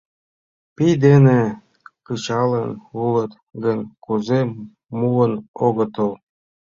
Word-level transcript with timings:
—Пий 0.75 0.93
дене 1.05 1.39
кычалын 2.05 2.69
улыт 3.03 3.31
гын, 3.63 3.79
кузе 4.05 4.41
муын 4.97 5.33
огытыл? 5.65 6.11